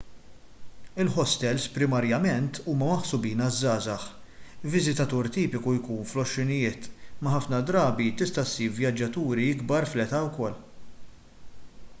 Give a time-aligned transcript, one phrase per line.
[1.01, 9.49] il-ħostels primarjament huma maħsubin għaż-żgħażagħ viżitatur tipiku jkun fl-għoxrinijiet imma ħafna drabi tista' ssib vjaġġaturi
[9.57, 10.59] ikbar fl-età ukoll